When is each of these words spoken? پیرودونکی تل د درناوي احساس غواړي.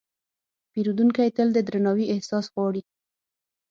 پیرودونکی 0.71 1.29
تل 1.35 1.47
د 1.53 1.57
درناوي 1.67 2.05
احساس 2.13 2.45
غواړي. 2.53 2.81